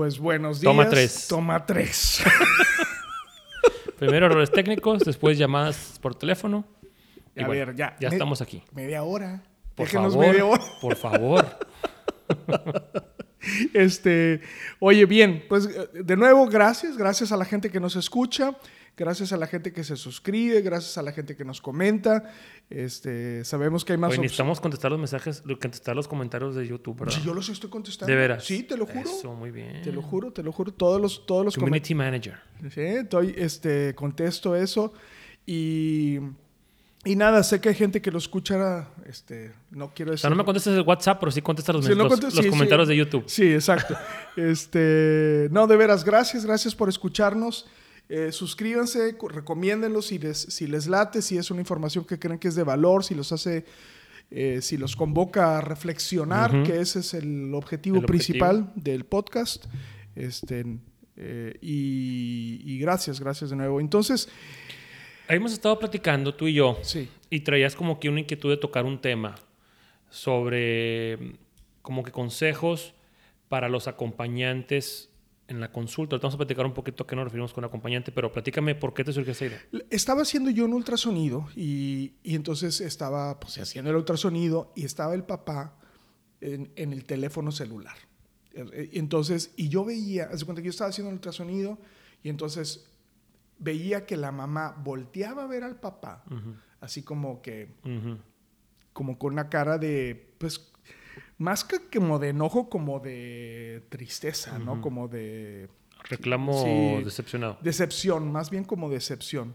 [0.00, 0.70] Pues buenos días.
[0.72, 1.28] Toma tres.
[1.28, 2.22] Toma tres.
[3.98, 6.64] Primero errores técnicos, después llamadas por teléfono.
[7.36, 7.96] Y A bueno, ver, ya.
[8.00, 8.62] Ya Me- estamos aquí.
[8.72, 9.42] Media hora.
[9.74, 10.26] Por Déjenos favor.
[10.28, 10.64] media hora.
[10.80, 11.44] Por favor.
[13.74, 14.40] Este,
[14.78, 16.96] oye, bien, pues eh, de nuevo, gracias.
[16.96, 18.54] Gracias a la gente que nos escucha.
[18.96, 20.60] Gracias a la gente que se suscribe.
[20.60, 22.30] Gracias a la gente que nos comenta.
[22.68, 26.98] Este, sabemos que hay más Oye, necesitamos contestar los mensajes, contestar los comentarios de YouTube,
[27.00, 27.14] ¿verdad?
[27.14, 28.12] Si yo los estoy contestando.
[28.12, 28.44] De veras.
[28.44, 29.00] Sí, te lo juro.
[29.08, 29.80] Eso, muy bien.
[29.82, 30.72] Te lo juro, te lo juro.
[30.72, 32.38] Todos los, todos los Community Manager.
[32.72, 34.92] Sí, estoy, este, contesto eso.
[35.46, 36.18] Y,
[37.06, 40.20] y nada, sé que hay gente que lo escucha, este, no quiero O decir...
[40.20, 42.86] sea, no me contestes el WhatsApp, pero sí contestas los, Sí, no los- sí, comentarios
[42.88, 42.92] sí.
[42.92, 43.24] de YouTube.
[43.26, 43.96] Sí, exacto.
[44.36, 47.66] este, no, de veras, gracias, gracias por escucharnos.
[48.12, 52.40] Eh, suscríbanse, co- recomiéndenlos si les, si les late, si es una información que creen
[52.40, 53.64] que es de valor, si los hace,
[54.32, 59.66] eh, si los convoca a reflexionar, que ese es el objetivo El principal del podcast.
[60.16, 60.64] Este,
[61.16, 63.80] eh, y, y gracias, gracias de nuevo.
[63.80, 64.28] Entonces,
[65.28, 68.84] Hemos estado platicando tú y yo sí, y traías como que una inquietud de tocar
[68.84, 69.36] un tema
[70.10, 71.36] sobre
[71.82, 72.94] como que consejos
[73.48, 75.09] para los acompañantes
[75.50, 76.14] en la consulta.
[76.14, 78.94] Ahorita Vamos a platicar un poquito a qué nos referimos con acompañante, pero platícame por
[78.94, 79.60] qué te surgió esa idea.
[79.90, 85.14] Estaba haciendo yo un ultrasonido y, y entonces estaba pues, haciendo el ultrasonido y estaba
[85.14, 85.76] el papá
[86.40, 87.96] en, en el teléfono celular.
[88.54, 91.78] Eh, Entonces, y yo veía, haz de cuenta que yo estaba haciendo el ultrasonido
[92.22, 92.86] y entonces
[93.58, 96.24] veía que la mamá volteaba a ver al papá,
[96.80, 98.16] así como que, Ujú.
[98.92, 100.69] como con una cara de, pues,
[101.38, 104.80] más que como de enojo, como de tristeza, ¿no?
[104.80, 105.68] Como de
[106.04, 106.52] Reclamo
[106.98, 107.04] Sí.
[107.04, 107.58] decepcionado.
[107.62, 109.54] decepción, más bien como decepción.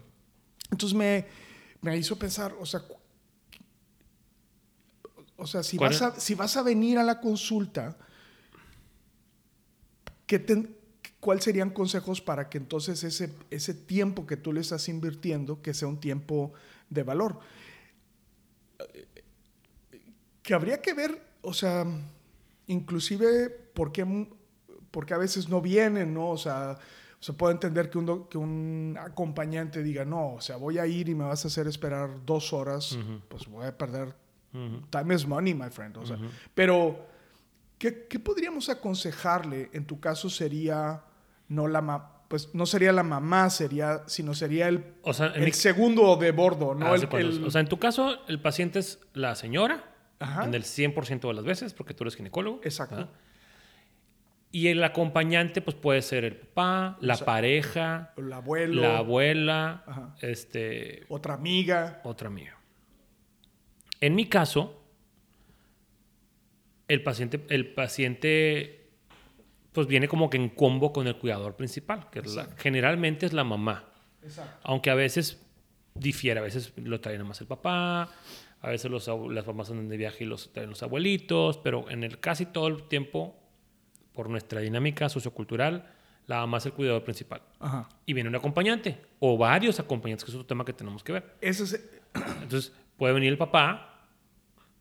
[0.70, 1.26] Entonces me,
[1.82, 2.82] me hizo pensar, o sea,
[5.36, 7.96] o sea si, ¿Cuál vas a, si vas a venir a la consulta,
[10.26, 10.76] ¿qué ten-
[11.20, 15.74] ¿cuáles serían consejos para que entonces ese, ese tiempo que tú le estás invirtiendo, que
[15.74, 16.52] sea un tiempo
[16.90, 17.38] de valor?
[20.42, 21.84] Que habría que ver, o sea,
[22.66, 24.28] inclusive por qué,
[24.90, 26.30] porque a veces no vienen, ¿no?
[26.30, 26.76] O sea,
[27.20, 31.08] se puede entender que un, que un acompañante diga, no, o sea, voy a ir
[31.08, 32.98] y me vas a hacer esperar dos horas,
[33.28, 34.14] pues voy a perder.
[34.90, 35.98] Time is money, my friend.
[35.98, 36.16] O sea,
[36.54, 36.98] Pero,
[37.78, 39.68] ¿qué, qué podríamos aconsejarle?
[39.74, 41.02] En tu caso sería,
[41.48, 45.44] no la ma- pues no sería la mamá, sería, sino sería el, O sea, el
[45.44, 46.86] mi- segundo de bordo, ¿no?
[46.92, 49.84] Ah, el- O sea, en tu caso, el paciente es la señora,
[50.18, 50.44] Ajá.
[50.44, 52.60] en el 100% de las veces, porque tú eres ginecólogo.
[52.64, 52.96] Exacto.
[52.96, 53.10] ¿verdad?
[54.52, 58.98] Y el acompañante, pues puede ser el papá, la O sea, pareja, el abuelo, la
[58.98, 60.14] abuela, Ajá.
[60.22, 62.00] este, otra amiga.
[62.04, 62.56] otra amiga.
[64.00, 64.82] En mi caso,
[66.88, 68.90] el paciente, el paciente
[69.72, 73.34] pues viene como que en combo con el cuidador principal, que es la- generalmente es
[73.34, 73.92] la mamá.
[74.22, 74.58] Exacto.
[74.62, 75.44] Aunque a veces
[75.94, 78.08] difiere, a veces lo trae nada más el papá,
[78.66, 82.02] a veces los, las mamás andan de viaje y los traen los abuelitos, pero en
[82.02, 83.36] el casi todo el tiempo,
[84.12, 85.88] por nuestra dinámica sociocultural,
[86.26, 87.42] la mamá es el cuidador principal.
[87.60, 87.88] Ajá.
[88.06, 91.36] Y viene un acompañante, o varios acompañantes, que es otro tema que tenemos que ver.
[91.40, 91.90] Ese es,
[92.42, 94.00] Entonces, puede venir el papá,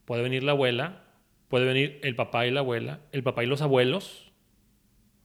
[0.06, 1.04] puede venir la abuela,
[1.48, 4.32] puede venir el papá y la abuela, el papá y los abuelos,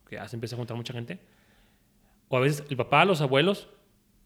[0.06, 1.18] que ya se empieza a juntar mucha gente,
[2.28, 3.70] o a veces el papá, los abuelos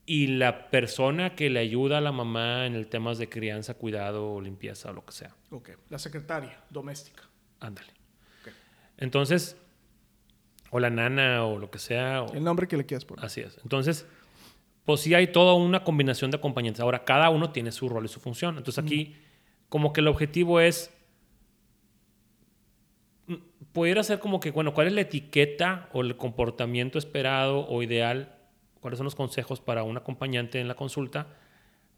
[0.07, 4.41] y la persona que le ayuda a la mamá en el temas de crianza, cuidado,
[4.41, 5.35] limpieza o lo que sea.
[5.51, 7.23] ok, la secretaria doméstica.
[7.61, 7.89] Ándale.
[8.99, 9.57] Entonces,
[10.71, 12.23] o la nana o lo que sea.
[12.23, 13.25] o- El nombre que le quieras poner.
[13.25, 13.59] Así es.
[13.63, 14.07] Entonces,
[14.85, 16.81] pues sí hay toda una combinación de acompañantes.
[16.81, 18.59] Ahora, cada uno tiene su rol y su función.
[18.59, 19.17] Entonces aquí,
[19.71, 20.93] como que el objetivo es
[23.27, 23.35] mm,
[23.73, 28.34] poder hacer como que, bueno, ¿cuál es la etiqueta o el comportamiento esperado o ideal?
[28.85, 31.27] ¿Cuáles son los consejos para un acompañante en la consulta?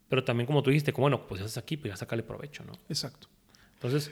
[0.07, 2.63] Pero también, como tú dijiste, como, bueno, pues ya estás aquí, pues ya sácale provecho,
[2.63, 2.71] ¿no?
[2.87, 3.27] Exacto.
[3.73, 4.09] Entonces,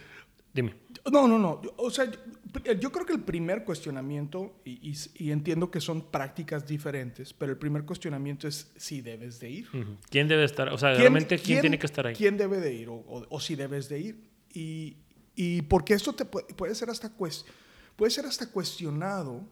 [0.54, 0.76] dime.
[1.10, 1.62] No, no, no.
[1.78, 4.94] O sea, yo, yo creo que el primer cuestionamiento, y, y-
[5.24, 9.70] y entiendo que son prácticas diferentes, pero el primer cuestionamiento es si debes de ir.
[10.10, 10.68] ¿Quién debe estar?
[10.74, 12.14] O sea, realmente, ¿quién, tiene que estar ahí?
[12.14, 14.30] ¿Quién debe de ir o, o- o si debes de ir?
[14.54, 14.98] Y,
[15.34, 19.48] y porque esto te puede, puede ser hasta puede ser hasta cuestionado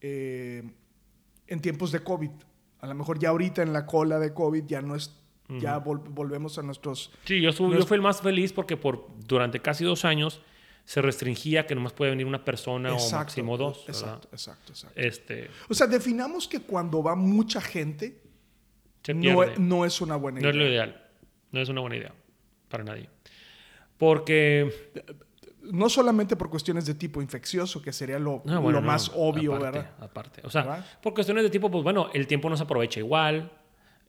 [0.00, 0.62] eh,
[1.52, 2.30] en tiempos de COVID.
[2.80, 5.14] A lo mejor ya ahorita en la cola de COVID ya no es,
[5.48, 7.12] ya vol- volvemos a nuestros...
[7.24, 10.40] Sí, yo, fui el más feliz porque por, durante casi dos años
[10.84, 13.84] se restringía que nomás puede venir una persona o máximo dos.
[13.86, 14.98] Exacto, exacto, exacto.
[15.00, 18.20] Este, O sea, definamos que cuando va mucha gente,
[19.14, 20.70] no, e- no es una buena No es lo idea.
[20.86, 21.10] ideal.
[21.52, 22.12] No es una buena idea
[22.68, 23.08] para nadie.
[23.98, 24.90] Porque
[25.70, 29.10] No solamente por cuestiones de tipo infeccioso, que sería lo, No, bueno, lo no, más
[29.14, 29.94] obvio, aparte, ¿verdad?
[30.00, 30.40] Aparte.
[30.44, 30.86] O sea, ¿Verdad?
[31.02, 33.52] por cuestiones de tipo, pues bueno, el tiempo no se aprovecha igual,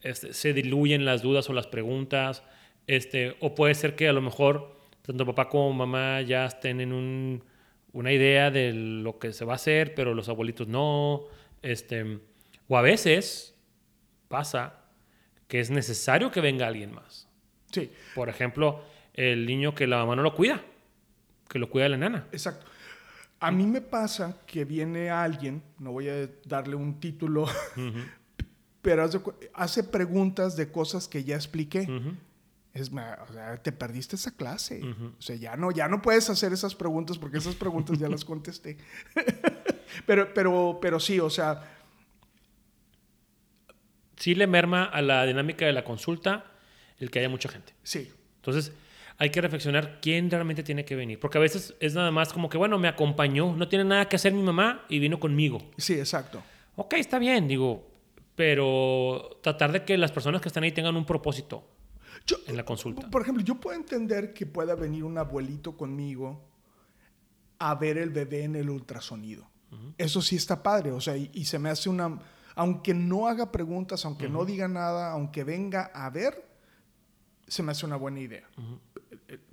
[0.02, 2.44] este, se diluyen las dudas o las preguntas,
[2.88, 6.92] este, o puede ser que a lo mejor tanto papá como mamá ya estén en
[6.94, 7.44] un-
[7.92, 11.24] una idea de lo que se va a hacer, pero los abuelitos no.
[11.62, 12.20] Este,
[12.68, 13.56] o a veces
[14.28, 14.80] pasa
[15.48, 17.28] que es necesario que venga alguien más.
[17.72, 18.82] Sí, Por ejemplo,
[19.14, 20.62] el niño que la mamá no lo cuida,
[21.50, 22.28] que lo cuida la nana.
[22.32, 22.66] exacto.
[23.40, 27.46] A mí me pasa que viene alguien, no voy a darle un título,
[28.82, 29.10] pero
[29.54, 31.88] hace preguntas de cosas que ya expliqué.
[32.74, 34.82] Es ma- o sea, te perdiste esa clase.
[35.20, 38.24] O sea, ya no, ya no puedes hacer esas preguntas porque esas preguntas ya las
[38.24, 38.78] contesté.
[40.08, 41.70] pero, pero, pero sí, o sea,
[44.16, 46.46] sí le merma a la dinámica de la consulta
[47.00, 47.74] el que haya mucha gente.
[47.84, 48.12] sí.
[48.38, 48.74] Entonces,
[49.24, 51.20] hay que reflexionar quién realmente tiene que venir.
[51.20, 54.18] Porque a veces es nada más como que, bueno, me acompañó, no tiene nada que
[54.18, 55.60] hacer mi mamá y vino conmigo.
[55.78, 56.44] Sí, exacto.
[56.76, 57.88] Ok, está bien, digo,
[58.36, 61.68] pero tratar de que las personas que están ahí tengan un propósito
[62.26, 63.10] Yo- en la consulta.
[63.10, 66.42] Por ejemplo, yo puedo entender que pueda venir un abuelito conmigo
[67.60, 69.48] a ver el bebé en el ultrasonido.
[69.98, 72.20] Eso sí está padre, o sea, y, y se me hace una...
[72.56, 76.46] Aunque no haga preguntas, aunque no diga nada, aunque venga a ver,
[77.48, 78.48] se me hace una buena idea.
[78.58, 78.93] Eh,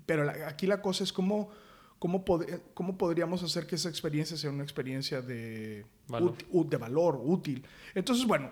[0.06, 1.50] Pero la- aquí la cosa es cómo,
[1.98, 6.34] cómo, pod- cómo podríamos hacer que esa experiencia sea una experiencia de Valor.
[6.68, 7.64] de valor, útil.
[7.94, 8.50] Entonces, bueno,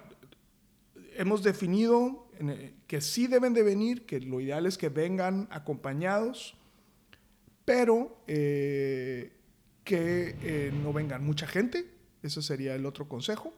[1.17, 6.55] hemos definido eh, que sí deben de venir, que lo ideal es que vengan acompañados,
[7.65, 9.33] pero eh,
[9.85, 11.87] que eh, no vengan mucha gente,
[12.23, 13.53] ese sería el otro consejo.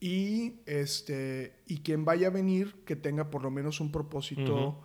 [0.00, 4.76] Y, este, y quien vaya a venir, que tenga por lo menos un propósito Ujú.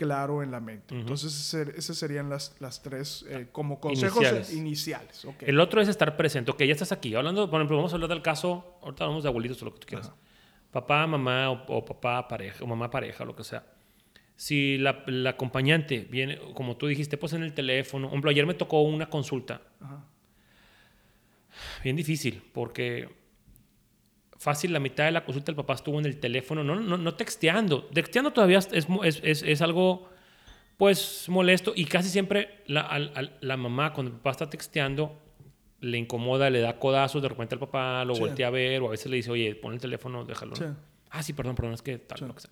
[0.00, 0.94] Claro en la mente.
[0.94, 5.26] Entonces, esas serían las, las tres eh, como consejos Iniciales.
[5.40, 6.50] El otro es estar presente.
[6.50, 7.14] Ok, ya estás aquí.
[7.14, 9.80] Hablando, por ejemplo, vamos a hablar del caso, ahorita hablamos de abuelitos o lo que
[9.80, 10.10] tú quieras.
[10.70, 13.62] Papá, mamá o, o papá, pareja, o mamá, pareja, lo que sea.
[14.36, 18.06] Si la, la acompañante viene, como tú dijiste, pues en el teléfono.
[18.06, 19.60] Por ejemplo, ayer me tocó una consulta
[21.84, 23.19] bien difícil, porque
[24.40, 27.14] fácil, la mitad de la consulta el papá estuvo en el teléfono, no, no, no
[27.14, 27.84] texteando.
[27.84, 30.08] Texteando todavía es, es, es- es algo,
[30.78, 31.72] pues, molesto.
[31.76, 32.98] Y casi siempre la,
[33.40, 35.20] la mamá, cuando el papá está texteando,
[35.80, 38.20] le incomoda, le da codazos, de repente al papá lo Sí.
[38.20, 40.56] voltea a ver, o a veces le dice, oye, pon el teléfono, déjalo.
[40.56, 40.64] Sí.
[41.10, 42.24] Ah, sí, perdón, perdón, es que tal, Sí.
[42.26, 42.50] lo que sea.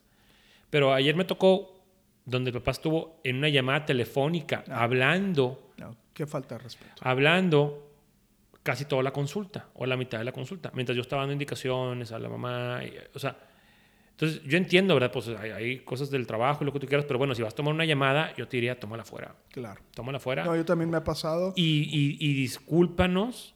[0.70, 1.74] Pero ayer me tocó
[2.26, 4.82] donde el papá estuvo en una llamada telefónica, Ah.
[4.82, 7.00] hablando No, qué falta de respeto.
[7.00, 7.87] hablando
[8.68, 12.12] casi toda la consulta o la mitad de la consulta, mientras yo estaba dando indicaciones
[12.12, 13.34] a la mamá, y, o sea,
[14.10, 15.10] entonces yo entiendo, ¿verdad?
[15.10, 17.54] Pues hay, hay cosas del trabajo y lo que tú quieras, pero bueno, si vas
[17.54, 19.80] a tomar una llamada, yo te diría, tómala fuera, Claro.
[19.94, 21.54] tómala fuera No, yo también me ha pasado.
[21.56, 23.54] y, y, y discúlpanos,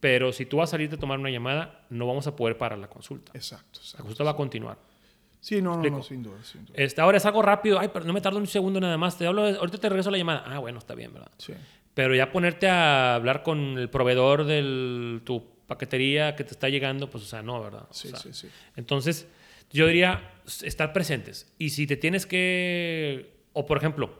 [0.00, 2.78] pero si tú vas a salir de tomar una llamada, no vamos a poder parar
[2.80, 3.30] la consulta.
[3.34, 4.02] Exacto, La exacto.
[4.02, 4.78] consulta va a continuar.
[5.40, 6.74] Sí, no, no, no, sin duda, sin duda.
[6.76, 9.26] Este, ahora es algo rápido, ay, pero no me tardo un segundo nada más, te
[9.26, 10.42] hablo, ahorita te regreso la llamada.
[10.46, 11.30] Ah, bueno, está bien, ¿verdad?
[11.38, 11.52] Sí.
[11.96, 17.08] Pero ya ponerte a hablar con el proveedor de tu paquetería que te está llegando,
[17.08, 17.86] pues, o sea, no, ¿verdad?
[17.88, 18.48] O Sí, sea, sí, sí.
[18.76, 19.26] Entonces,
[19.72, 21.50] yo diría estar presentes.
[21.58, 23.34] Y si te tienes que.
[23.54, 24.10] O por ejemplo,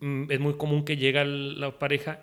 [0.00, 2.22] mm, es muy común que llega la pareja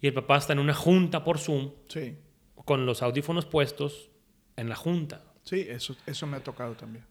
[0.00, 2.16] y el papá está en una junta por Zoom Sí,
[2.64, 4.10] con los audífonos puestos
[4.56, 5.22] en la junta.
[5.44, 7.04] sí, eso, eso me ha tocado también.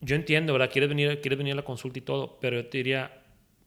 [0.00, 0.70] Yo entiendo, ¿verdad?
[0.70, 3.22] Quieres venir, quieres venir a la consulta y todo, pero yo te diría,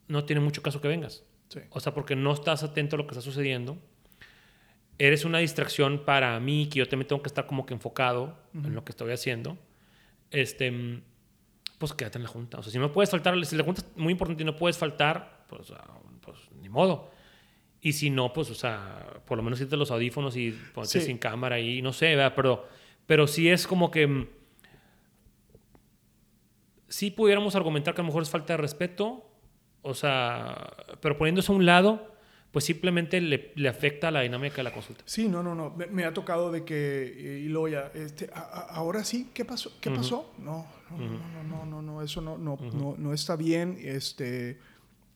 [0.09, 1.23] no tiene mucho caso que vengas.
[1.47, 1.61] Sí.
[1.69, 3.77] O sea, porque no estás atento a lo que está sucediendo.
[4.97, 8.75] Eres una distracción para mí, que yo también tengo que estar como que enfocado en
[8.75, 9.57] lo que estoy haciendo.
[10.29, 11.01] Este,
[11.77, 12.59] pues quédate en la junta.
[12.59, 14.77] O sea, si no puedes faltar, si la junta es muy importante y no puedes
[14.77, 17.09] faltar, pues, ah, pues ni modo.
[17.81, 21.01] Y si no, pues, o sea, por lo menos quítate los audífonos y ponte Sí.
[21.01, 22.33] sin cámara ahí, no sé, ¿verdad?
[22.35, 22.67] Pero,
[23.05, 24.05] pero sí es como que...
[24.05, 24.27] mm,
[26.87, 29.28] Sí pudiéramos argumentar que a lo mejor es falta de respeto,
[29.81, 30.71] o sea,
[31.01, 32.07] pero poniéndose a un lado,
[32.51, 35.03] pues simplemente le, le afecta a la dinámica de la consulta.
[35.05, 35.69] Sí, no, no, no.
[35.71, 39.45] Me, me ha tocado de que, y luego ya, este, a- a- ahora sí, ¿qué
[39.45, 39.71] pasó?
[39.79, 40.33] ¿Qué pasó?
[40.39, 43.77] No, no, no, no, no, no, no, eso no, no, no, no está bien.
[43.81, 44.57] Este,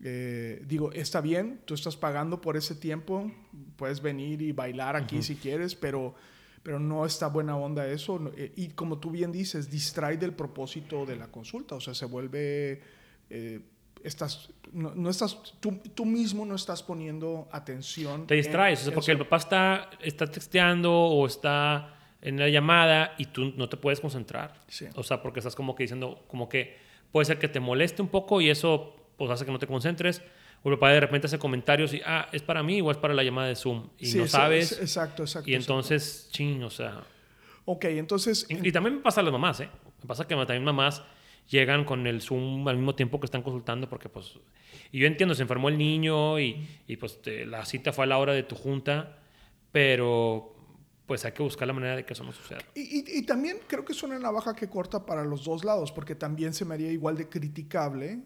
[0.06, 3.32] Eh, digo, está bien, tú estás pagando por ese tiempo,
[3.78, 6.14] puedes venir y bailar aquí si quieres, pero,
[6.62, 8.20] pero no está buena onda eso.
[8.36, 12.06] eh, Y como tú bien dices, distrae del propósito de la consulta, o sea, se
[12.06, 12.82] vuelve...
[13.30, 13.62] eh,
[14.04, 18.28] estás, no, no estás, tú, tú mismo no estás poniendo atención.
[18.28, 22.50] Te en distraes, o sea, porque el papá está, está texteando o está en la
[22.50, 24.54] llamada y tú no te puedes concentrar.
[24.68, 24.86] Sí.
[24.96, 26.78] O sea, porque estás como que diciendo, como que
[27.12, 30.22] puede ser que te moleste un poco y eso pues hace que no te concentres.
[30.66, 33.14] O el papá de repente hace comentarios y, ah, es para mí o es para
[33.14, 33.90] la llamada de Zoom.
[34.00, 34.72] Y Sí, no es- sabes.
[34.72, 35.50] es- exacto, exacto.
[35.50, 35.74] y exacto.
[35.74, 37.04] entonces, ching, o sea.
[37.66, 38.46] Ok, entonces...
[38.50, 39.70] Y, y también me pasa a las mamás, ¿eh?
[40.02, 41.02] Me pasa que también mamás
[41.50, 44.40] llegan con el Zoom al mismo tiempo que están consultando porque pues...
[44.92, 48.08] Y yo entiendo, se enfermó el niño y, y, pues te- la cita fue a
[48.08, 49.18] la hora de tu junta,
[49.72, 50.50] pero
[51.06, 52.60] pues hay que buscar la manera de que eso no suceda.
[52.76, 55.92] Y, y- y también creo que es una navaja que corta para los dos lados,
[55.92, 58.20] porque también se me haría igual de criticable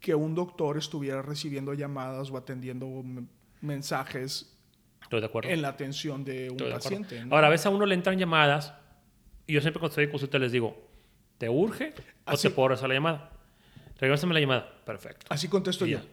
[0.00, 3.02] que un doctor estuviera recibiendo llamadas o atendiendo
[3.60, 4.56] mensajes
[5.02, 5.50] Estoy de acuerdo.
[5.50, 6.98] en la atención de un Estoy de acuerdo.
[7.00, 7.24] paciente.
[7.26, 7.34] ¿no?
[7.34, 8.74] Ahora, a veces a uno le entran llamadas
[9.46, 10.76] y yo siempre cuando estoy en consulta les digo,
[11.44, 11.92] ¿te urge
[12.26, 13.30] o te puedo regresar la llamada?
[13.98, 14.72] Regrésame la llamada.
[14.84, 15.26] Perfecto.
[15.28, 15.98] Así contesto yo.
[15.98, 16.04] ya.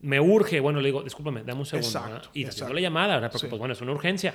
[0.00, 2.20] Me urge, bueno, le digo, discúlpame, dame un segundo.
[2.32, 2.72] Y te exacto.
[2.74, 3.30] la llamada, ¿verdad?
[3.32, 3.50] Porque Sí.
[3.50, 4.34] pues bueno, es una urgencia.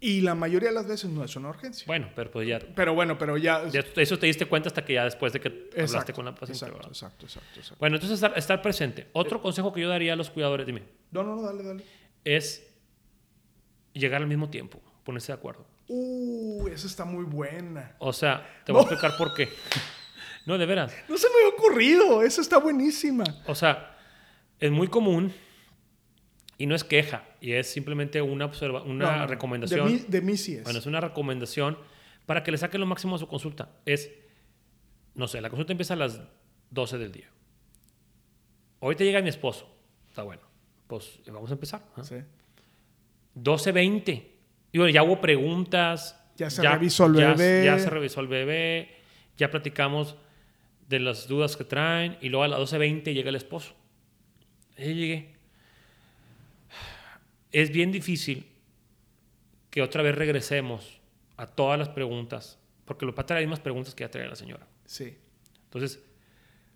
[0.00, 1.84] Y la mayoría de las veces no es una urgencia.
[1.86, 3.62] Bueno, pero pues ya Pero bueno, pero ya...
[3.96, 6.64] Eso te diste cuenta hasta que ya después de que hablaste con la paciente.
[6.64, 7.76] exacto, exacto, exacto, exacto.
[7.78, 9.08] Bueno, entonces estar, estar presente.
[9.12, 10.82] Otro consejo que yo daría a los cuidadores, dime,
[11.12, 11.84] No, no, no, dale, dale.
[12.24, 12.66] es
[13.92, 15.66] llegar al mismo tiempo, ponerse de acuerdo.
[15.88, 17.96] Uh, esa está muy buena.
[17.98, 19.48] O sea, te voy a explicar por qué.
[20.44, 20.92] No, de veras.
[21.08, 23.22] No se me había ocurrido, esa está buenísima.
[23.46, 23.96] O sea,
[24.58, 25.32] es muy común
[26.58, 29.86] y no es queja, y es simplemente una, observa una No, recomendación.
[29.86, 30.64] De mí, de mí sí es.
[30.64, 31.78] Bueno, es una recomendación
[32.26, 33.70] para que le saquen lo máximo a su consulta.
[33.86, 34.10] Es,
[35.14, 36.20] no sé, la consulta empieza a las
[36.70, 37.30] 12 del día.
[38.80, 39.72] Ahorita llega mi esposo.
[40.08, 40.42] Está bueno.
[40.88, 41.82] Pues vamos a empezar.
[41.96, 42.02] ¿ah?
[42.02, 42.16] Sí.
[43.36, 44.31] 12.20.
[44.72, 46.18] Y bueno, ya hubo preguntas.
[46.36, 47.64] Ya se revisó el ya- bebé.
[47.64, 48.96] Ya se revisó el bebé.
[49.36, 50.16] Ya platicamos
[50.88, 52.16] de las dudas que traen.
[52.20, 53.74] Y luego a las 12.20 llega el esposo.
[54.78, 55.34] Y llegué.
[57.52, 58.46] Es bien difícil
[59.70, 61.00] que otra vez regresemos
[61.36, 62.58] a todas las preguntas.
[62.84, 64.66] Porque lo pasa las mismas preguntas que ya traía la señora.
[64.86, 65.16] Sí.
[65.64, 66.00] Entonces,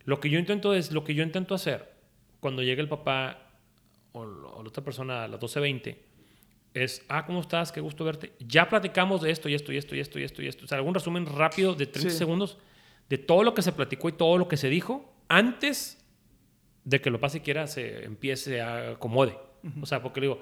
[0.04, 1.92] lo que yo intento es, lo que yo intento hacer
[2.40, 3.38] cuando llega el papá
[4.12, 5.96] o, o la otra persona a las 12.20
[6.84, 7.72] es, ah, ¿cómo estás?
[7.72, 8.32] Qué gusto verte.
[8.40, 10.64] Ya platicamos de esto y esto y esto y esto y esto y esto.
[10.64, 12.16] O sea, algún resumen rápido de 30 Sí.
[12.18, 12.58] segundos
[13.08, 16.04] de todo lo que se platicó y todo lo que se dijo antes
[16.84, 19.36] de que lo pase quiera se empiece a acomode.
[19.80, 20.40] O sea, porque le digo,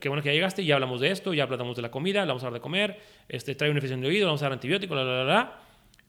[0.00, 2.28] qué bueno que ya llegaste, ya hablamos de esto, ya hablamos de la comida, le
[2.28, 4.94] vamos a hablar de comer, este, trae una infección de oído, vamos a dar antibiótico,
[4.94, 5.60] la, la, la, la.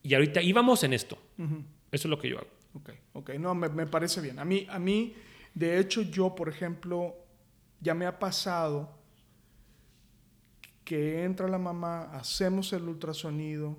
[0.04, 1.18] Y ahorita íbamos en esto.
[1.40, 1.64] Ujú.
[1.92, 2.48] Eso es lo que yo hago.
[2.76, 3.30] Ok, ok.
[3.40, 4.38] No, me, me parece bien.
[4.40, 5.16] A mí, a mí,
[5.56, 7.16] de hecho, yo, por ejemplo,
[7.82, 8.92] ya me ha pasado
[10.84, 13.78] que entra la mamá, hacemos el ultrasonido,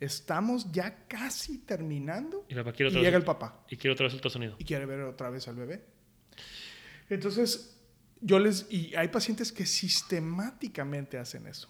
[0.00, 4.12] estamos ya casi terminando Y, papá y llega vez, el papá y quiere otra vez
[4.12, 4.56] el ultrasonido.
[4.58, 5.84] y quiere ver otra vez al bebé.
[7.08, 7.80] Entonces,
[8.20, 8.66] yo les...
[8.70, 11.68] Y hay pacientes que sistemáticamente hacen eso.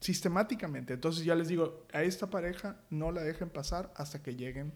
[0.00, 0.94] Sistemáticamente.
[0.94, 4.72] Entonces ya les digo, a esta pareja no la dejen pasar hasta que lleguen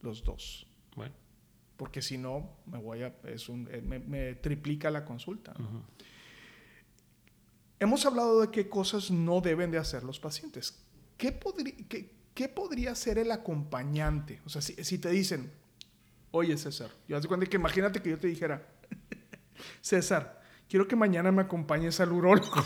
[0.00, 0.66] los dos.
[0.96, 1.14] Bueno,
[1.76, 3.14] Porque si no, me voy a...
[3.24, 5.54] Es un, eh, me, me triplica la consulta.
[5.58, 5.84] ¿no?
[7.82, 10.78] Hemos hablado de qué cosas no deben de hacer los pacientes.
[11.18, 14.40] ¿Qué, podrí- qué- qué podría ser el acompañante?
[14.46, 15.50] O sea, si, si te dicen,
[16.30, 18.64] oye César, yo haz de cuenta que imagínate que yo te dijera,
[19.80, 22.62] César, quiero que mañana me acompañes al urólogo.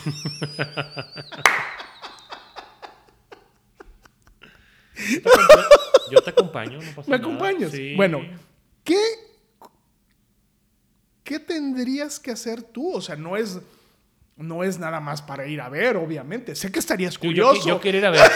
[4.97, 5.69] Yo te acompaño-
[6.11, 7.29] Yo te acompaño, no pasa ¿Me nada.
[7.29, 7.71] acompañas?
[7.73, 7.95] Sí.
[7.97, 8.21] Bueno,
[8.85, 8.99] ¿qué,
[11.25, 12.93] ¿qué tendrías que hacer tú?
[12.95, 13.59] O sea, no es,
[14.37, 16.55] no es nada más para ir a ver, obviamente.
[16.55, 17.69] Sé que estarías Yo, yo, curioso.
[17.69, 18.31] yo quiero ir a ver.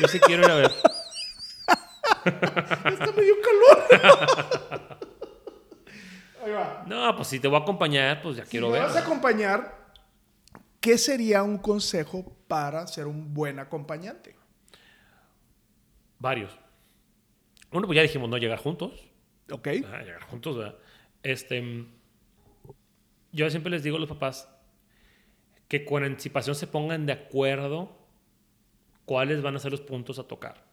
[0.00, 0.70] Yo sí quiero ir a ver.
[2.24, 3.86] Hasta me dio calor.
[6.44, 6.84] Ahí va.
[6.86, 8.88] No, pues si te voy a acompañar, pues ya quiero si me ver.
[8.88, 9.86] vas a acompañar,
[10.80, 14.36] ¿qué sería un consejo para ser un buen acompañante?
[16.18, 16.56] Varios.
[17.70, 18.92] Uno, pues ya dijimos no llegar juntos.
[19.50, 19.68] ¿Ok?
[19.86, 20.76] Ajá, llegar juntos, ¿verdad?
[21.22, 21.86] Este,
[23.32, 24.48] yo siempre les digo a los papás
[25.68, 27.96] que con anticipación se pongan de acuerdo
[29.04, 30.64] cuáles van a ser los puntos a tocar.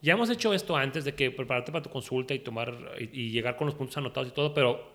[0.00, 3.30] Ya hemos hecho esto antes de que prepararte para tu consulta y tomar y, y
[3.30, 4.90] llegar con los puntos anotados y todo, pero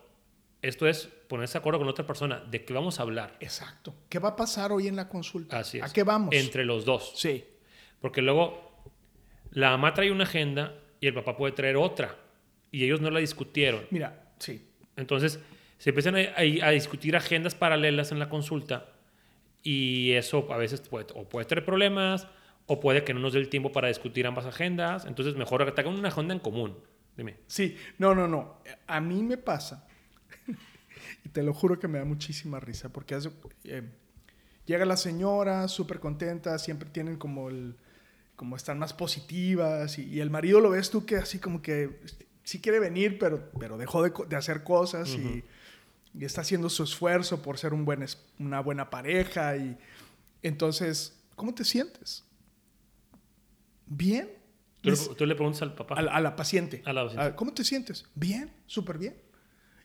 [0.60, 3.36] esto es ponerse de acuerdo con otra persona de qué vamos a hablar.
[3.40, 3.94] Exacto.
[4.08, 5.58] ¿Qué va a pasar hoy en la consulta?
[5.58, 5.84] Así es.
[5.84, 6.34] ¿A qué vamos?
[6.34, 7.12] Entre los dos.
[7.16, 7.44] Sí.
[8.00, 8.70] Porque luego
[9.50, 12.16] la mamá trae una agenda y el papá puede traer otra.
[12.70, 13.86] Y ellos no la discutieron.
[13.90, 14.68] Mira, sí.
[14.96, 15.40] Entonces,
[15.78, 18.92] se empiezan a, a- a discutir agendas paralelas en la consulta
[19.62, 22.26] y eso a veces puede, o puede tener problemas
[22.66, 25.04] o puede que no nos dé el tiempo para discutir ambas agendas.
[25.06, 26.76] Entonces, mejor que hagan una agenda en común.
[27.16, 27.36] Dime.
[27.46, 28.60] Sí, no, no, no.
[28.86, 29.86] A mí me pasa,
[31.24, 33.30] y te lo juro que me da muchísima risa, porque hace-
[33.64, 33.82] eh,
[34.66, 37.76] llega la señora súper contenta, siempre tienen como el,
[38.36, 42.00] como están más positivas, y, y el marido lo ves tú que así como que
[42.44, 45.44] sí quiere venir, pero, pero dejó de hacer cosas y,
[46.14, 48.04] y está haciendo su esfuerzo por ser un buen,
[48.38, 49.76] una buena pareja, y
[50.42, 52.24] entonces, ¿cómo te sientes?
[53.86, 54.30] ¿Bien?
[54.80, 55.96] Tú, le, Es- tú le preguntas al papá.
[55.96, 56.82] a la, a la paciente.
[56.84, 57.26] A la paciente.
[57.26, 58.06] Ah, ¿Cómo te sientes?
[58.14, 59.16] Bien, súper bien.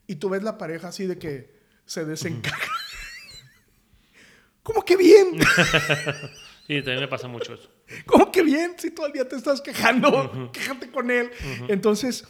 [0.08, 2.72] Y tú ves la pareja así de que se desencaja.
[4.63, 5.38] ¿Cómo que bien?
[6.65, 7.70] Sí, también me pasa mucho eso.
[8.06, 8.75] ¿Cómo que bien?
[8.77, 11.30] Si todo el día te estás quejando, quéjate con él.
[11.68, 12.24] Entonces,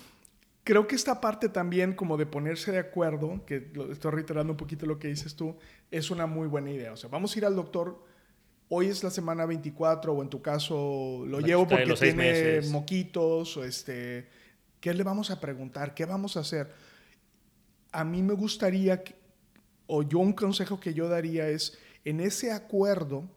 [0.64, 4.58] creo que esta parte también como de ponerse de acuerdo, que lo- estoy reiterando un
[4.58, 5.58] poquito lo que dices tú,
[5.92, 6.94] es una muy buena idea.
[6.94, 8.04] O sea, vamos a ir al doctor.
[8.70, 12.16] Hoy es la semana 24 o en tu caso lo La llevo porque los tiene
[12.16, 12.72] meses.
[12.72, 14.28] moquitos o este...
[14.80, 15.94] ¿Qué le vamos a preguntar?
[15.94, 16.72] ¿Qué vamos a hacer?
[17.92, 19.16] A mí me gustaría, que-
[19.88, 23.30] o yo un consejo que yo daría es, en ese acuerdo,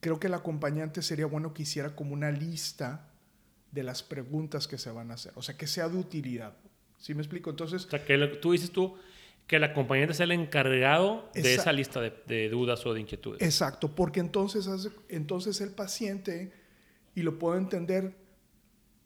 [0.00, 3.11] creo que el acompañante sería bueno que hiciera como una lista
[3.72, 5.32] de las preguntas que se van a hacer.
[5.34, 6.54] O sea, que sea de utilidad.
[6.98, 7.50] ¿Sí me explico?
[7.50, 8.96] Entonces, O sea, que lo- tú dices tú
[9.46, 13.42] que el acompañante sea el encargado de esa lista de, de dudas o de inquietudes.
[13.42, 16.52] exacto, porque entonces, hace- entonces el paciente,
[17.14, 18.14] y lo puedo entender,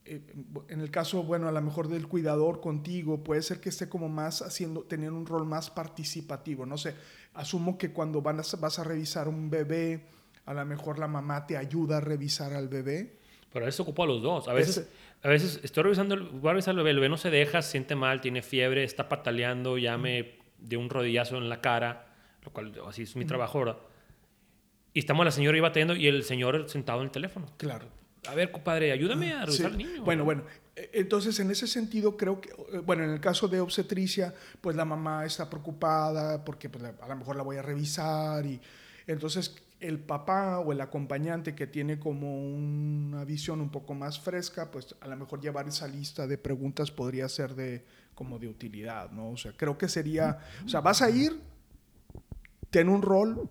[0.04, 0.20] eh,
[0.68, 4.08] en el caso, bueno, a lo mejor del cuidador contigo, puede ser que esté como
[4.08, 6.66] más haciendo, teniendo un rol más participativo.
[6.66, 6.94] No sé,
[7.34, 10.06] asumo que cuando van a- vas a revisar un bebé,
[10.44, 13.18] a lo mejor la mamá te ayuda a revisar al bebé.
[13.56, 14.48] Pero a veces ocupa a los dos.
[14.48, 14.88] A veces, Ese-
[15.22, 17.70] a veces estoy revisando, voy a revisar el bebé, el bebé no se deja, se
[17.70, 22.06] siente mal, tiene fiebre, está pataleando, ya me dio un rodillazo en la cara,
[22.44, 23.78] lo cual así es mi trabajo ahora.
[24.92, 27.46] Y estamos la señora ahí batallando y el señor sentado en el teléfono.
[27.56, 27.86] Claro.
[28.28, 29.72] A ver, compadre, ayúdame a revisar Sí.
[29.72, 30.02] al niño.
[30.04, 30.42] Bueno, bueno.
[30.74, 34.76] eh, Entonces, en ese sentido, creo que, eh, bueno, en el caso de obstetricia, pues
[34.76, 38.60] la mamá está preocupada porque pues, a lo mejor la voy a revisar y
[39.06, 44.70] entonces el papá o el acompañante que tiene como una visión un poco más fresca,
[44.70, 49.10] pues a lo mejor llevar esa lista de preguntas podría ser de como de utilidad,
[49.10, 49.30] ¿no?
[49.30, 51.38] O sea, creo que sería, o sea, vas a ir,
[52.70, 53.48] ten un rol,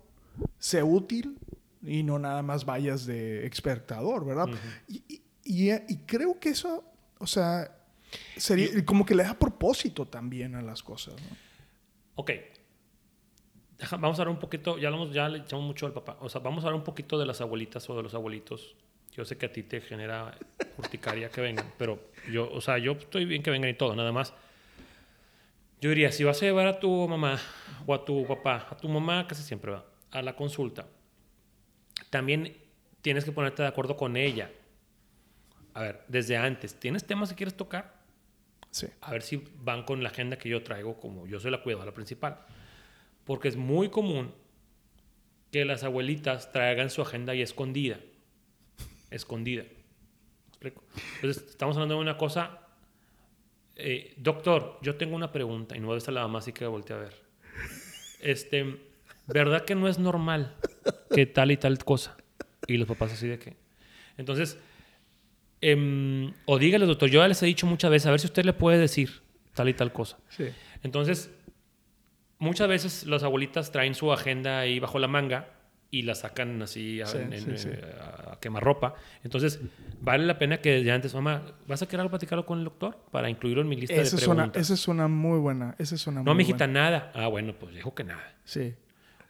[0.58, 1.38] sé útil
[1.82, 4.46] y no nada más vayas de espectador, ¿verdad?
[4.88, 6.84] y, y- y- y creo que eso,
[7.18, 7.72] o sea,
[8.36, 11.36] sería como que le da propósito también a las cosas, ¿no?
[12.16, 12.30] Ok.
[13.78, 16.16] Deja- vamos a hablar un poquito, ya, hablamos, ya le echamos mucho al papá.
[16.20, 18.74] O sea, vamos a hablar un poquito de las abuelitas o de los abuelitos.
[19.12, 20.36] Yo sé que a ti te genera
[20.78, 21.98] urticaria que vengan, pero
[22.30, 24.34] yo, o sea, yo estoy bien que vengan y todo, nada más.
[25.80, 27.38] Yo diría, si vas a llevar a tu mamá
[27.86, 30.86] o a tu papá, a tu mamá casi siempre va, a la consulta,
[32.10, 32.56] también
[33.02, 34.50] tienes que ponerte de acuerdo con ella.
[35.74, 37.94] A ver, desde antes, ¿tienes temas que quieres tocar?
[38.70, 38.88] Sí.
[39.00, 41.94] a ver si van con la agenda que yo traigo, como yo soy la cuidadora
[41.94, 42.40] principal.
[43.26, 44.32] Porque es muy común
[45.52, 47.98] que las abuelitas traigan su agenda y escondida.
[49.10, 49.62] Escondida.
[49.64, 50.82] ¿Me explico?
[51.16, 52.60] Entonces, estamos hablando de una cosa.
[53.76, 56.66] eh, doctor, yo tengo una pregunta y no voy a estar la mamá, así que
[56.66, 57.14] volteé a ver.
[58.20, 58.80] Este,
[59.26, 60.56] ¿verdad que no es normal
[61.14, 62.16] que tal y tal cosa?
[62.66, 63.54] Y los papás así de que.
[64.16, 64.58] Entonces,
[65.60, 68.44] em, o dígale, doctor, yo ya les he dicho muchas veces, a ver si usted
[68.44, 69.22] le puede decir
[69.54, 70.18] tal y tal cosa.
[70.30, 70.46] Sí.
[70.82, 71.30] Entonces,
[72.38, 75.48] muchas veces las abuelitas traen su agenda ahí bajo la manga
[75.90, 77.68] y la sacan así a, Sí, en- sí, en- sí.
[77.72, 77.94] eh,
[78.32, 78.94] a quemarropa.
[79.22, 79.60] Entonces,
[80.00, 82.98] vale la pena que desde antes, mamá, ¿vas a querer algo platicarlo con el doctor
[83.12, 84.62] para incluirlo en mi lista Esa de es, una, preguntas?
[84.62, 86.80] esa es una muy buena, esa es una no, muy mijita, buena.
[86.90, 87.12] nada.
[87.14, 88.34] Ah, bueno, pues dijo que nada.
[88.44, 88.74] Sí.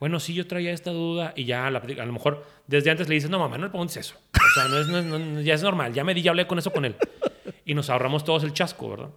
[0.01, 3.15] Bueno, sí, yo traía esta duda y ya la a lo mejor desde antes le
[3.15, 4.17] dices, no, mamá, no le preguntes eso.
[4.35, 6.47] O sea, no es, no es- no- ya es normal, ya me di, ya hablé
[6.47, 6.97] con eso con él.
[7.65, 9.09] Y nos ahorramos todos el chasco, ¿verdad?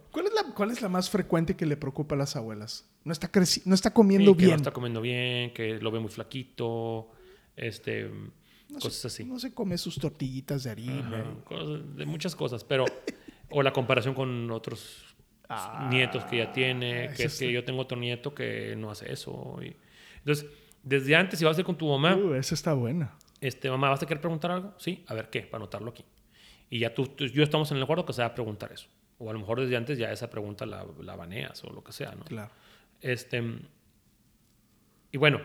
[0.60, 2.86] ¿Cuál es, la, ¿Cuál es la más frecuente que le preocupa a las abuelas?
[3.04, 3.30] No está,
[3.64, 4.50] no está comiendo Sí, que bien.
[4.50, 7.10] no está comiendo bien, que lo ve muy flaquito,
[7.56, 8.10] este,
[8.68, 9.24] No cosas se, así.
[9.24, 11.20] No se come sus tortillitas de harina.
[11.22, 12.84] Ajá, cosas- de muchas cosas, pero
[13.48, 15.06] o la comparación con otros
[15.48, 19.10] Ah, nietos que ya tiene, que es que yo tengo otro nieto que no hace
[19.10, 19.58] eso.
[19.62, 19.74] y-
[20.18, 20.46] entonces,
[20.82, 23.16] desde antes, si vas a ir con tu mamá, Uh, esa está buena.
[23.40, 24.74] este, mamá, ¿vas a querer preguntar algo?
[24.78, 26.04] Sí, a ver qué, para anotarlo aquí.
[26.68, 28.86] Y ya tú, tú- yo estamos en el acuerdo que se va a preguntar eso.
[29.22, 31.92] O a lo mejor desde antes ya esa pregunta la, la baneas o lo que
[31.92, 32.24] sea, ¿no?
[32.24, 32.50] Claro.
[33.00, 33.42] Este,
[35.12, 35.40] y bueno,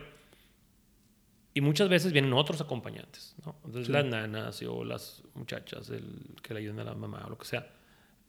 [1.54, 3.56] y muchas veces vienen otros acompañantes, ¿no?
[3.66, 3.92] Entonces Sí.
[3.92, 7.46] las nanas o las muchachas el, que le ayudan a la mamá o lo que
[7.46, 7.68] sea,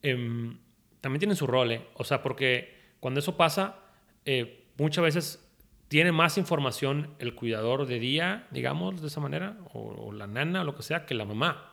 [0.02, 0.58] em,
[1.00, 1.86] también tienen su rol, ¿eh?
[1.94, 3.76] O sea, porque cuando eso pasa,
[4.24, 5.42] eh, muchas veces
[5.88, 10.62] tiene más información el cuidador de día, digamos, de esa manera, o, o la nana
[10.62, 11.72] o lo que sea, que la mamá.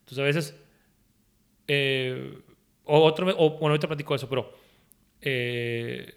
[0.00, 0.60] Entonces a veces,
[1.68, 2.38] eh,
[2.86, 4.50] o otro, o, bueno, ahorita platico eso, pero
[5.20, 6.14] eh,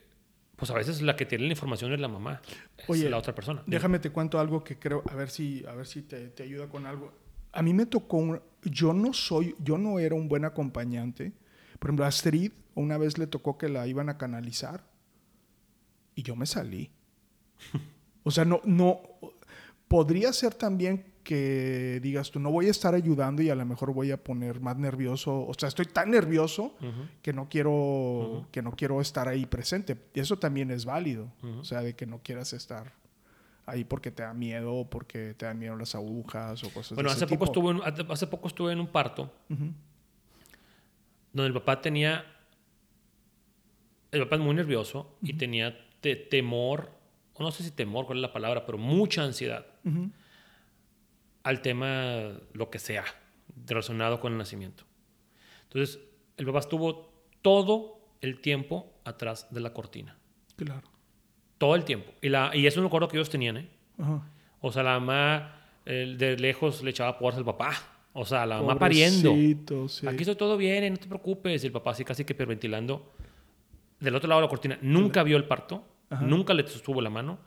[0.56, 2.42] pues a veces la que tiene la información es la mamá,
[2.78, 3.64] es Oye, la otra persona.
[3.66, 6.68] Déjame te cuento algo que creo, a ver si, a ver si te, te ayuda
[6.68, 7.12] con algo.
[7.52, 11.34] A mí me tocó, un- yo no soy, yo no era un buen acompañante.
[11.80, 14.84] Por ejemplo, a Astrid una vez le tocó que la iban a canalizar
[16.16, 16.92] y yo me salí.
[18.24, 19.00] O sea, no, no,
[19.88, 23.94] podría ser también que digas tú, no voy a estar ayudando y a lo mejor
[23.94, 25.46] voy a poner más nervioso.
[25.46, 26.74] O sea, estoy tan nervioso
[27.22, 29.96] que no quiero que no quiero estar ahí presente.
[30.16, 31.32] Y eso también es válido.
[31.60, 32.94] O sea, de que no quieras estar
[33.68, 37.16] ahí porque te da miedo porque te dan miedo las agujas o cosas Bueno, de
[37.16, 42.26] ese hace poco, estuve en, hace poco estuve en un parto donde el papá tenía.
[44.12, 46.90] El papá es muy nervioso y tenía te- temor,
[47.38, 50.10] no sé si temor, cuál es la palabra, pero mucha ansiedad Ujú.
[51.44, 53.06] Al tema, lo que sea,
[53.66, 54.84] relacionado con el nacimiento.
[55.64, 56.00] Entonces,
[56.38, 60.18] el papá estuvo todo el tiempo atrás de la cortina.
[60.56, 60.90] Claro.
[61.58, 62.12] Todo el tiempo.
[62.22, 63.70] Y, la, y eso es un acuerdo que ellos tenían, ¿eh?
[63.98, 64.28] Ajá.
[64.62, 67.72] O sea, la mamá eh, de lejos le echaba porras al papá.
[68.14, 69.34] O sea, la mamá pariendo.
[69.88, 70.08] Sí.
[70.08, 71.64] Aquí estoy todo bien, eh, no te preocupes.
[71.64, 73.14] Y el papá así casi que hiperventilando.
[74.00, 74.78] Del otro lado de la cortina.
[74.82, 75.86] Nunca vio el parto.
[76.10, 76.26] Ajá.
[76.26, 77.40] Nunca le sostuvo la mano.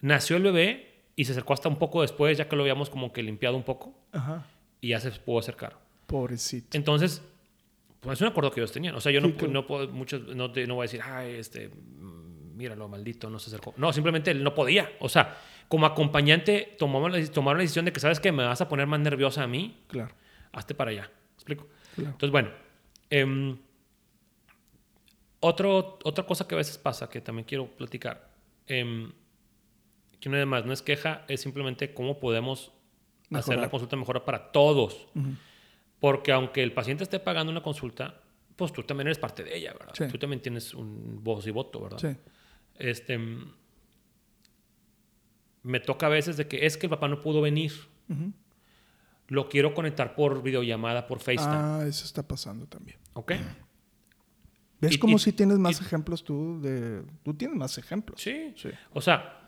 [0.00, 0.85] Nació el bebé
[1.16, 3.62] y se acercó hasta un poco después, ya que lo habíamos como que limpiado un
[3.64, 3.94] poco.
[4.12, 4.46] Ajá.
[4.80, 5.76] Y ya se pudo acercar.
[6.06, 6.76] Pobrecito.
[6.76, 7.22] Entonces,
[8.00, 8.94] pues es un acuerdo que ellos tenían.
[8.94, 11.32] O sea, yo no, Sí, no puedo, muchos, no, te- no voy a decir, ay,
[11.32, 13.74] este, mm, míralo, maldito, no se acercó.
[13.78, 14.90] No, simplemente él no podía.
[15.00, 15.36] O sea,
[15.68, 18.86] como acompañante tomamos la, tomaron la decisión de que, ¿sabes que Me vas a poner
[18.86, 20.14] más nerviosa a mí, Claro.
[20.52, 21.02] hazte para allá.
[21.10, 21.66] ¿Me explico?
[21.94, 22.10] Claro.
[22.10, 22.50] Entonces, bueno.
[23.10, 23.56] em,
[25.40, 28.30] otro, otra cosa que a veces pasa, que también quiero platicar,
[28.66, 29.12] em,
[30.32, 32.72] que vez más no es queja, es simplemente cómo podemos
[33.32, 35.06] hacer la consulta mejor para todos.
[36.00, 38.20] Porque aunque el paciente esté pagando una consulta,
[38.56, 39.92] pues tú también eres parte de ella, ¿verdad?
[39.96, 40.04] Sí.
[40.08, 41.98] Tú también tienes un voz y voto, ¿verdad?
[41.98, 42.08] Sí.
[42.76, 43.18] Este,
[45.62, 47.72] me toca a veces de que es que el papá no pudo venir.
[49.28, 51.48] Lo quiero conectar por videollamada, por FaceTime.
[51.56, 52.98] Ah, eso está pasando también.
[53.14, 53.32] ¿Ok?
[54.80, 57.02] ¿Ves Y- como y- si tienes más y- ejemplos tú de...
[57.24, 58.20] Tú tienes más ejemplos.
[58.20, 58.52] Sí.
[58.56, 58.68] Sí.
[58.92, 59.45] O sea,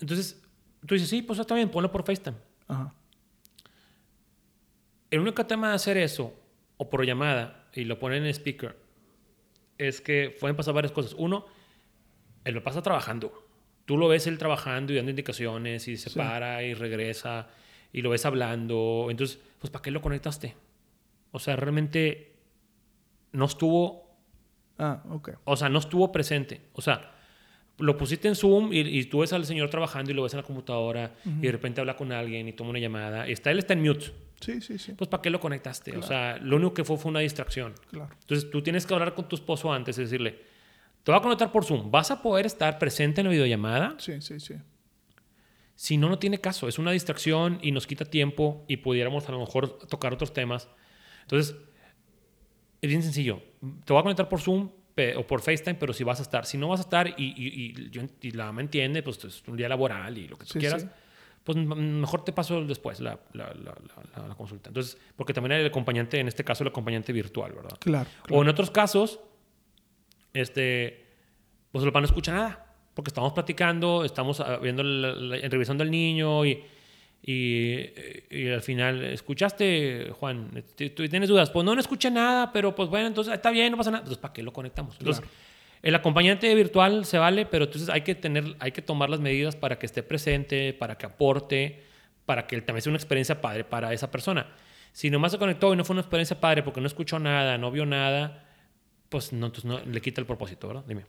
[0.00, 0.42] entonces
[0.86, 2.36] tú dices, sí, pues está bien, ponlo por FaceTime.
[2.68, 2.92] Ajá.
[5.10, 6.34] El único tema de hacer eso,
[6.76, 8.76] o por llamada, y lo ponen en speaker,
[9.78, 11.14] es que pueden pasar varias cosas.
[11.16, 11.46] Uno,
[12.44, 13.32] el papá está trabajando.
[13.84, 16.18] Tú lo ves él trabajando y dando indicaciones y se Sí.
[16.18, 17.48] para y regresa
[17.92, 19.06] y lo ves hablando.
[19.10, 20.56] Entonces, pues ¿para qué lo conectaste?
[21.30, 22.34] O sea, realmente
[23.32, 24.16] no estuvo,
[24.78, 25.30] Ah, ok.
[25.44, 26.62] o sea, no estuvo presente.
[26.72, 27.12] O sea,
[27.78, 30.38] lo pusiste en Zoom y, y tú ves al señor trabajando y lo ves en
[30.38, 33.26] la computadora y de repente habla con alguien y toma una llamada.
[33.26, 34.12] Está, él está en mute.
[34.40, 34.92] Sí, sí, sí.
[34.92, 35.92] Pues ¿para qué lo conectaste?
[35.92, 36.04] Claro.
[36.04, 37.74] O sea, lo único que fue fue una distracción.
[37.90, 38.10] Claro.
[38.20, 40.38] Entonces tú tienes que hablar con tu esposo antes y decirle,
[41.02, 43.94] te voy a conectar por Zoom, ¿vas a poder estar presente en la videollamada?
[43.98, 44.54] Sí, sí, sí.
[45.74, 49.32] Si no, no tiene caso, es una distracción y nos quita tiempo y pudiéramos a
[49.32, 50.68] lo mejor tocar otros temas.
[51.22, 51.54] Entonces,
[52.80, 53.42] es bien sencillo,
[53.84, 54.70] te voy a conectar por Zoom
[55.16, 57.74] o por FaceTime, pero si vas a estar, si no vas a estar y, y-
[57.92, 60.58] y y la me entiende, pues es un día laboral y lo que tú Sí,
[60.58, 60.88] quieras, sí.
[61.44, 63.74] pues mejor te paso después la, la- la-
[64.28, 64.70] la- consulta.
[64.70, 67.76] Entonces, porque también hay el acompañante, en este caso el acompañante virtual, ¿verdad?
[67.78, 68.08] Claro.
[68.30, 69.20] O en otros casos,
[70.32, 71.04] este,
[71.72, 76.44] pues el papá no escucha nada, porque estamos platicando, estamos ah, viendo, revisando al niño
[76.46, 76.62] y,
[77.22, 77.80] y,
[78.30, 80.50] y al final, ¿escuchaste, Juan?
[80.76, 81.50] ¿Tú tú tienes dudas?
[81.50, 84.02] Pues no, no escuché nada, pero pues bueno, entonces está bien, no pasa nada.
[84.02, 84.96] Entonces, ¿para qué lo conectamos?
[84.98, 85.36] Entonces, Claro.
[85.82, 89.56] el acompañante virtual se vale, pero entonces hay que tener, hay que tomar las medidas
[89.56, 91.82] para que esté presente, para que aporte,
[92.26, 94.46] para que también sea una experiencia padre para esa persona.
[94.92, 97.70] Si nomás se conectó y no fue una experiencia padre porque no escuchó nada, no
[97.70, 98.44] vio nada,
[99.08, 100.84] pues no, entonces no le quita el propósito, ¿verdad?
[100.86, 101.04] Dime.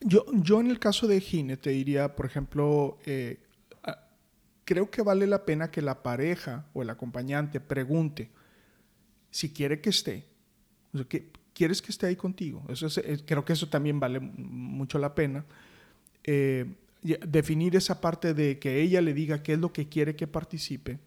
[0.00, 3.38] Yo, yo en el caso de Gine te diría, por ejemplo, eh,
[4.64, 8.30] creo que vale la pena que la pareja o el acompañante pregunte
[9.30, 10.24] si quiere que esté.
[10.94, 11.02] O
[11.54, 12.64] ¿Quieres que esté ahí contigo?
[12.68, 15.44] Eso es- eh, creo que eso también vale mucho la pena.
[16.24, 16.66] Eh,
[17.02, 20.98] definir esa parte de que ella le diga qué es lo que quiere que participe.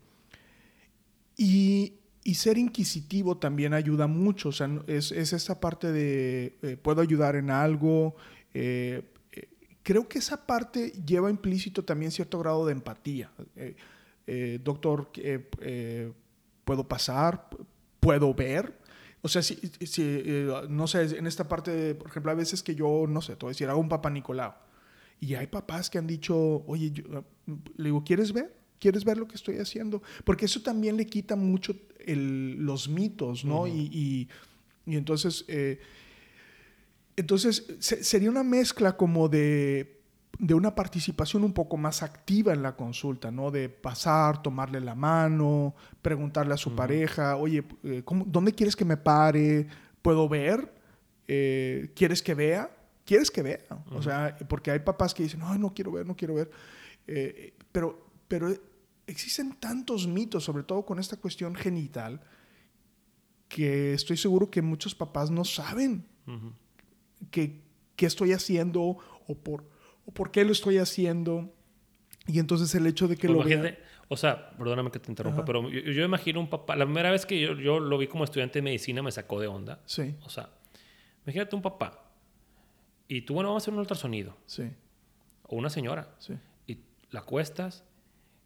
[1.35, 1.93] Y,
[2.35, 4.49] ser inquisitivo también ayuda mucho.
[4.49, 8.15] O sea, es, es esa parte de eh, puedo ayudar en algo.
[9.87, 13.31] Creo que esa parte lleva implícito también cierto grado de empatía.
[13.55, 13.73] Eh,
[14.27, 16.11] eh, doctor, eh, eh,
[16.65, 17.47] ¿puedo pasar?
[18.01, 18.77] ¿Puedo ver?
[19.21, 22.75] O sea, si, si eh, no sé, en esta parte, por ejemplo, a veces que
[22.75, 24.55] yo, no sé, te voy a decir, hago un papá Nicolau.
[25.21, 26.35] Y hay papás que han dicho,
[26.67, 27.23] oye, yo,
[27.77, 28.53] le digo, ¿quieres ver?
[28.79, 30.03] ¿Quieres ver lo que estoy haciendo?
[30.25, 31.73] Porque eso también le quita mucho
[32.05, 33.61] el, los mitos, ¿no?
[33.61, 33.67] Ujú.
[33.67, 34.29] y, y,
[34.85, 35.79] y entonces, eh,
[37.17, 39.99] entonces se- sería una mezcla como de,
[40.39, 43.51] de una participación un poco más activa en la consulta, ¿no?
[43.51, 48.85] De pasar, tomarle la mano, preguntarle a su pareja, oye, eh, ¿cómo- ¿dónde quieres que
[48.85, 49.67] me pare?
[50.01, 50.73] ¿Puedo ver?
[51.27, 52.69] Eh, ¿Quieres que vea?
[53.03, 53.59] ¿Quieres que vea?
[53.91, 56.51] O sea, porque hay papás que dicen, ay, no quiero ver, no quiero ver.
[57.07, 58.53] Eh, pero, pero
[59.07, 62.21] existen tantos mitos, sobre todo con esta cuestión genital,
[63.47, 66.51] que estoy seguro que muchos papás no saben Ujú.
[67.31, 67.61] Qué,
[67.95, 69.65] qué estoy haciendo o por,
[70.05, 71.53] o por qué lo estoy haciendo.
[72.27, 75.39] Y entonces el hecho de que Pues lo imagínate, o sea, perdóname que te interrumpa,
[75.39, 75.45] Ajá.
[75.45, 78.23] pero yo, yo imagino un papá, la primera vez que yo, yo lo vi como
[78.25, 79.81] estudiante de medicina me sacó de onda.
[79.85, 80.49] Sí, O sea,
[81.25, 82.03] imagínate un papá
[83.07, 84.63] y tú, bueno, vamos a hacer un ultrasonido, sí,
[85.43, 86.33] o una señora, sí.
[86.67, 86.79] y
[87.11, 87.85] la acuestas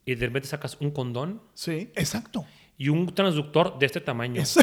[0.05, 2.45] y de repente sacas un condón Sí, exacto.
[2.77, 4.41] y un transductor de este tamaño.
[4.41, 4.57] Es-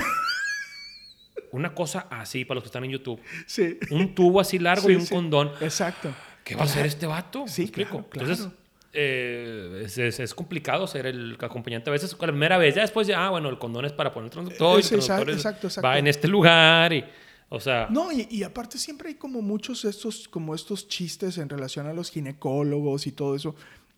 [1.53, 3.21] Una cosa así, para los que están en YouTube.
[3.47, 5.15] sí, Un tubo así largo Sí, y un sí.
[5.15, 5.51] condón.
[5.61, 6.11] exacto.
[6.45, 7.45] ¿Qué va a hacer este vato?
[7.47, 8.31] Sí, claro, claro.
[8.31, 8.49] Entonces,
[8.95, 11.91] eh, es, es- es complicado ser el acompañante.
[11.91, 14.27] A veces, la primera vez, ya después, ya, ah, bueno, el condón es para poner
[14.27, 14.73] el transductor.
[14.73, 15.87] y el Es- exacto, transductor exacto, exacto.
[15.89, 17.05] Va en este lugar y,
[17.51, 21.49] o sea, No, y, y aparte siempre hay como muchos estos, como estos chistes en
[21.49, 23.55] relación a los ginecólogos y todo eso.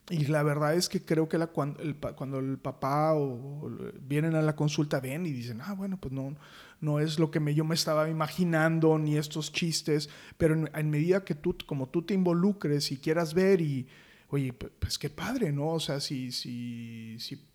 [0.09, 3.71] Y la verdad es que creo que la, cuando, el, cuando el papá o, o
[4.01, 6.35] vienen a la consulta ven y dicen, ah, bueno, pues no,
[6.81, 11.25] no es lo que me, yo me estaba imaginando, ni estos chistes, pero en, medida
[11.25, 13.87] que tú, como tú te involucres y quieras ver y,
[14.29, 15.69] oye, pues, qué padre, ¿no?
[15.69, 17.47] O sea, si, si, si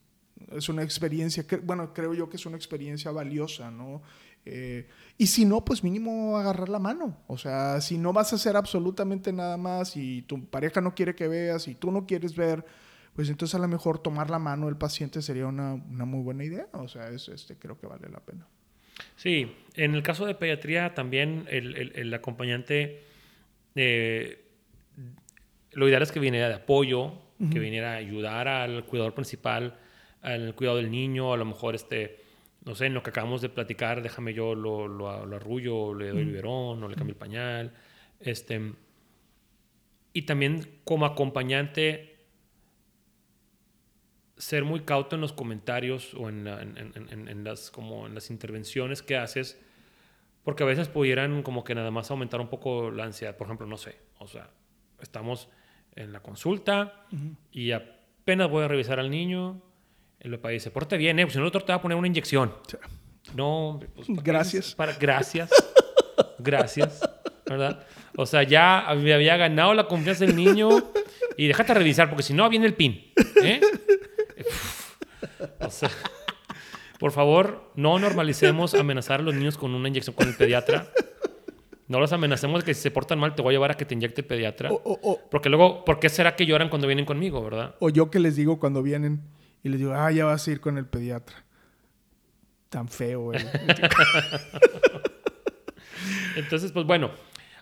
[0.52, 4.02] es una experiencia, bueno, creo yo que es una experiencia valiosa, ¿no?
[4.46, 7.18] Eh, y si no, pues mínimo agarrar la mano.
[7.28, 11.16] O sea, si no vas a hacer absolutamente nada más y tu pareja no quiere
[11.16, 12.64] que veas y tú no quieres ver,
[13.16, 16.44] pues entonces a lo mejor tomar la mano del paciente sería una, una muy buena
[16.44, 16.68] idea.
[16.74, 18.48] O sea, es, este, creo que vale la pena.
[19.16, 23.02] Sí, en el caso de pediatría también el, el- el acompañante,
[23.76, 24.42] eh,
[25.74, 27.60] lo ideal es que viniera de apoyo, que Ujú.
[27.60, 29.78] viniera a ayudar al cuidador principal,
[30.22, 32.22] al cuidado del niño, a lo mejor este,
[32.64, 36.10] no sé, en lo que acabamos de platicar, déjame yo lo, lo, lo arrullo, le
[36.10, 36.30] doy Ujú.
[36.32, 37.74] biberón, o le cambio el pañal,
[38.22, 38.62] este,
[40.14, 42.15] y también como acompañante
[44.38, 48.16] ser muy cauto en los comentarios o en, la- en- en- en- las, como en
[48.16, 49.60] las intervenciones que haces,
[50.44, 53.36] porque a veces pudieran como que nada más aumentar un poco la ansiedad.
[53.38, 54.50] Por ejemplo, no sé, o sea,
[55.02, 55.50] estamos
[55.96, 57.06] en la consulta
[57.52, 59.62] y apenas voy a revisar al niño,
[60.20, 61.98] el papá dice, porte bien, eh, pues si no el doctor te va a poner
[61.98, 62.54] una inyección.
[62.68, 62.78] Sí.
[63.36, 64.76] No, pues, ¿para Gracias.
[64.76, 65.50] Para, gracias.
[66.40, 67.00] gracias.
[67.48, 67.86] ¿Verdad?
[68.18, 70.70] O sea, ya me había ganado la confianza del niño
[71.38, 73.12] y déjate revisar, porque si no, viene el pin.
[73.44, 73.62] ¿eh?
[77.00, 80.88] Por favor, no normalicemos amenazar a los niños con una inyección con el pediatra.
[81.88, 83.86] No los amenacemos de que si se portan mal te voy a llevar a que
[83.86, 84.72] te inyecte el pediatra.
[84.72, 87.76] O, o- o- Porque luego, ¿por qué será que lloran cuando vienen conmigo, verdad?
[87.80, 89.22] o yo que les digo cuando vienen
[89.62, 91.44] y les digo, ah, ya vas a ir con el pediatra.
[92.70, 93.46] Tan feo, eh.
[96.36, 97.12] Entonces, pues bueno,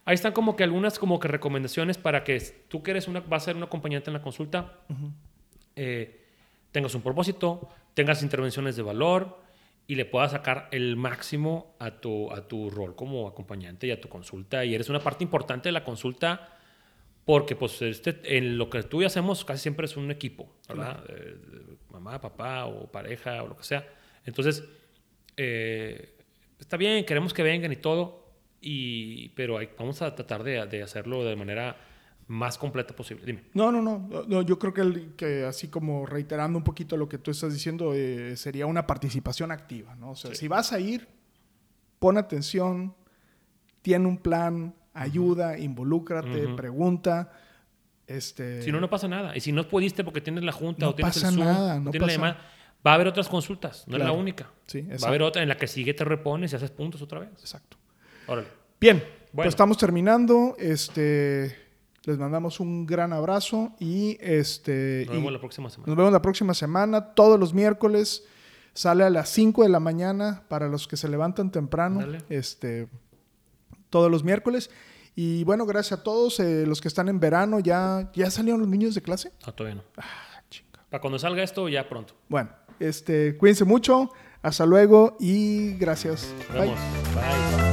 [0.05, 3.43] ahí están como que algunas como que recomendaciones para que tú que eres una, vas
[3.43, 4.79] a ser un acompañante en la consulta,
[5.75, 6.25] eh,
[6.71, 9.41] tengas un propósito, tengas intervenciones de valor
[9.87, 13.99] y le puedas sacar el máximo a tu, a tu rol como acompañante y a
[13.99, 14.63] tu consulta.
[14.63, 16.57] Y eres una parte importante de la consulta
[17.25, 21.03] porque pues este, en lo que tú y hacemos casi siempre es un equipo, ¿verdad?
[21.09, 21.37] Eh,
[21.91, 23.87] mamá, papá o pareja o lo que sea.
[24.25, 24.63] Entonces,
[25.37, 26.15] eh,
[26.59, 28.23] está bien, queremos que vengan y todo,
[28.61, 31.75] y, pero hay- vamos a tratar de, de hacerlo de manera
[32.27, 33.25] más completa posible.
[33.25, 33.43] Dime.
[33.53, 37.17] No, no, no, yo creo que, el- que así como reiterando un poquito lo que
[37.17, 40.11] tú estás diciendo, eh, sería una participación activa, ¿no?
[40.11, 40.37] O sea, Sí.
[40.37, 41.07] si vas a ir,
[41.99, 42.95] pon atención,
[43.81, 47.31] tiene un plan, ayuda, involúcrate, pregunta.
[48.07, 49.35] Este, Si no, no pasa nada.
[49.35, 51.79] Y si no pudiste porque tienes la junta No o tienes pasa el Zoom, nada,
[51.79, 52.49] no tienes la pasa- llamada,
[52.85, 54.51] va a haber otras consultas, no es la única.
[54.67, 57.19] Sí, Va a haber otra en la que sigue te repones y haces puntos otra
[57.19, 57.29] vez.
[57.39, 57.77] Exacto.
[58.27, 58.47] Órale.
[58.79, 59.29] Bien, Bueno.
[59.33, 60.55] pues estamos terminando.
[60.59, 61.55] Este,
[62.05, 65.87] les mandamos un gran abrazo y este Nos y vemos la próxima semana.
[65.87, 68.25] nos vemos la próxima semana, todos los miércoles.
[68.73, 71.99] Sale a las 5 de la mañana para los que se levantan temprano.
[71.99, 72.23] Dale.
[72.29, 72.87] Este,
[73.89, 74.71] todos los miércoles.
[75.15, 77.59] Y bueno, gracias a todos eh, los que están en verano.
[77.59, 79.31] ¿Ya, ¿Ya salieron los niños de clase?
[79.45, 79.83] No, todavía no.
[79.97, 80.83] Ah, chinga.
[80.89, 82.15] Para cuando salga esto, ya pronto.
[82.27, 84.09] Bueno, este, cuídense mucho.
[84.41, 86.33] Hasta luego y gracias.
[86.49, 87.72] Nos vemos.